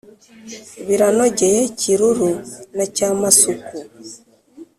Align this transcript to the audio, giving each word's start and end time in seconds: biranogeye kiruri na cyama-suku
biranogeye 0.87 1.61
kiruri 1.79 2.29
na 2.75 2.85
cyama-suku 2.95 3.77